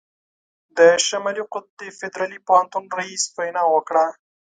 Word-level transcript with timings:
د 0.77 0.79
شمالي 1.07 1.43
قطب 1.53 1.73
د 1.79 1.81
فدرالي 1.99 2.39
پوهنتون 2.47 2.83
رييس 2.97 3.23
وینا 3.37 3.63
وکړه. 3.69 4.05